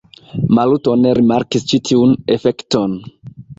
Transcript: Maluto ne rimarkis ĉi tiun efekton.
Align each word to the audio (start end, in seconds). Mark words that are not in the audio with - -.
Maluto 0.59 0.95
ne 1.01 1.11
rimarkis 1.19 1.69
ĉi 1.73 1.81
tiun 1.91 2.17
efekton. 2.39 2.99